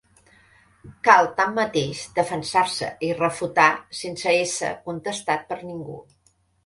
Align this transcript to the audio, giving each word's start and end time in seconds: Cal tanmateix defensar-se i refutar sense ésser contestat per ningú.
Cal 1.07 1.27
tanmateix 1.41 2.01
defensar-se 2.15 2.89
i 3.09 3.11
refutar 3.19 3.69
sense 4.01 4.35
ésser 4.39 4.75
contestat 4.89 5.47
per 5.53 5.59
ningú. 5.67 6.01